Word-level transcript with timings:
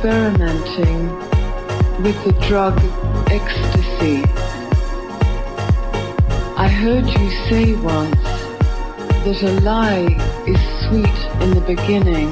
experimenting 0.00 1.14
with 2.02 2.16
the 2.24 2.32
drug 2.48 2.74
ecstasy. 3.30 4.22
I 6.56 6.68
heard 6.68 7.04
you 7.04 7.30
say 7.50 7.74
once 7.74 8.16
that 9.24 9.42
a 9.42 9.60
lie 9.60 10.08
is 10.46 10.58
sweet 10.88 11.42
in 11.42 11.50
the 11.50 11.60
beginning 11.66 12.30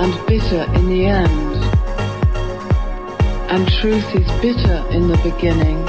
and 0.00 0.26
bitter 0.26 0.62
in 0.72 0.88
the 0.88 1.04
end, 1.04 1.56
and 3.50 3.68
truth 3.68 4.14
is 4.14 4.26
bitter 4.40 4.86
in 4.90 5.08
the 5.08 5.18
beginning 5.18 5.86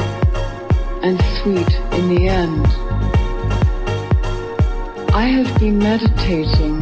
and 1.03 1.21
sweet 1.37 1.73
in 1.97 2.13
the 2.13 2.27
end. 2.27 2.67
I 5.13 5.23
have 5.23 5.57
been 5.57 5.79
meditating, 5.79 6.81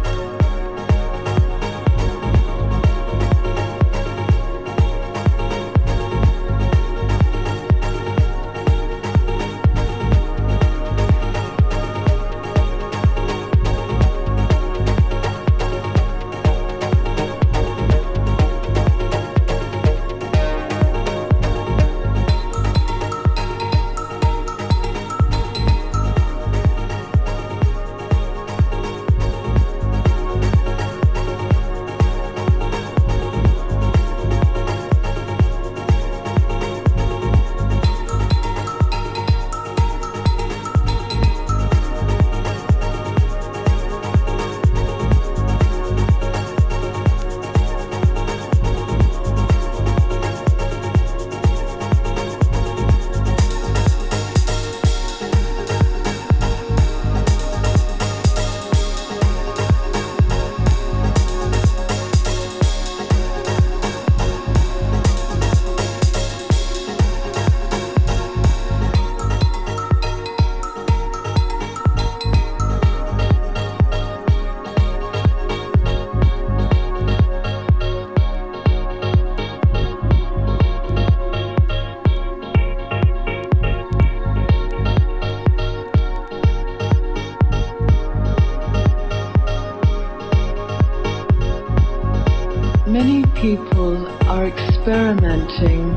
Many 93.03 93.25
people 93.41 94.07
are 94.29 94.45
experimenting 94.45 95.89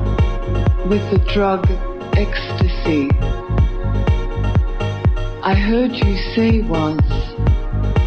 with 0.88 1.02
the 1.10 1.18
drug 1.34 1.70
ecstasy. 2.16 3.10
I 5.42 5.54
heard 5.54 5.92
you 5.92 6.16
say 6.34 6.62
once 6.62 7.06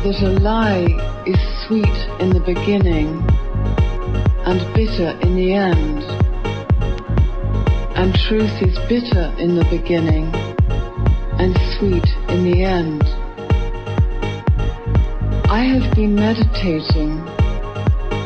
that 0.01 0.19
a 0.23 0.39
lie 0.39 0.88
is 1.27 1.38
sweet 1.67 1.97
in 2.19 2.31
the 2.31 2.39
beginning 2.39 3.23
and 4.47 4.60
bitter 4.73 5.12
in 5.21 5.36
the 5.36 5.53
end, 5.53 6.01
and 7.95 8.15
truth 8.15 8.63
is 8.63 8.75
bitter 8.89 9.31
in 9.38 9.57
the 9.57 9.65
beginning 9.65 10.33
and 11.38 11.55
sweet 11.77 12.07
in 12.29 12.51
the 12.51 12.63
end. 12.63 13.03
I 15.51 15.65
have 15.65 15.93
been 15.93 16.15
meditating 16.15 17.26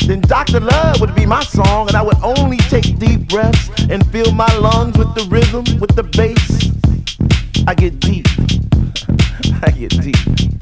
then 0.00 0.20
Dr. 0.20 0.60
Love 0.60 1.00
would 1.00 1.14
be 1.14 1.26
my 1.26 1.42
song, 1.42 1.88
and 1.88 1.96
I 1.96 2.02
would 2.02 2.20
only 2.22 2.58
take 2.58 2.98
deep 2.98 3.28
breaths 3.28 3.70
and 3.90 4.04
fill 4.10 4.32
my 4.32 4.52
lungs 4.56 4.98
with 4.98 5.14
the 5.14 5.24
rhythm, 5.30 5.64
with 5.80 5.94
the 5.94 6.02
bass. 6.02 6.72
I 7.66 7.74
get 7.74 8.00
deep, 8.00 8.26
I 9.62 9.70
get 9.70 9.90
deep. 10.02 10.52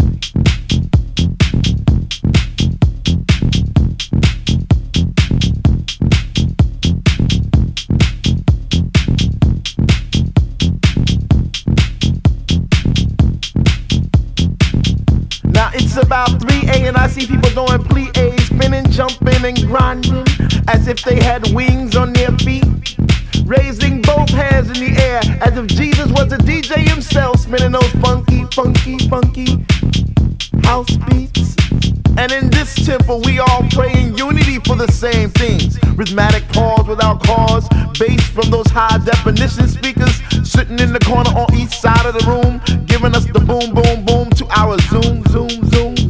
Now 15.45 15.71
it's 15.75 15.97
about 15.97 16.29
3A 16.41 16.89
and 16.89 16.97
I 16.97 17.07
see 17.07 17.27
people 17.27 17.51
doing 17.51 17.81
plie, 17.85 18.40
spinning, 18.61 18.91
jumping, 18.91 19.45
and 19.45 19.57
grinding 19.67 20.27
as 20.69 20.87
if 20.87 21.03
they 21.03 21.17
had 21.17 21.51
wings 21.53 21.97
on 21.97 22.13
their 22.13 22.31
feet. 22.39 22.65
Raising 23.47 24.03
both 24.03 24.29
hands 24.29 24.69
in 24.69 24.85
the 24.85 25.01
air 25.01 25.21
as 25.41 25.57
if 25.57 25.67
Jesus 25.69 26.11
was 26.13 26.33
a 26.33 26.39
DJ 26.39 26.89
himself, 26.89 27.41
spinning 27.41 27.73
those 27.73 27.91
funky, 28.03 28.45
funky, 28.53 28.99
funky 29.09 29.65
house 30.63 30.95
beats. 31.09 31.57
And 32.19 32.31
in 32.33 32.51
this 32.51 32.75
temple, 32.87 33.23
we 33.23 33.39
all 33.39 33.65
pray 33.71 33.93
in 33.95 34.15
unity 34.15 34.59
for 34.59 34.77
the 34.77 34.91
same 34.93 35.31
things. 35.31 35.79
Rhythmic 35.97 36.47
pause 36.49 36.87
without 36.87 37.25
cause, 37.25 37.67
bass 37.99 38.23
from 38.29 38.51
those 38.51 38.69
high 38.69 38.99
definition 39.05 39.69
speakers 39.69 40.21
sitting 40.45 40.79
in 40.79 40.93
the 40.93 41.01
corner 41.01 41.31
on 41.31 41.53
each 41.55 41.71
side 41.71 42.05
of 42.05 42.13
the 42.13 42.25
room, 42.29 42.61
giving 42.85 43.15
us 43.15 43.25
the 43.25 43.41
boom, 43.41 43.73
boom, 43.73 44.05
boom 44.05 44.29
to 44.31 44.47
our 44.51 44.77
zoom, 44.91 45.25
zoom, 45.29 45.49
zoom. 45.71 46.10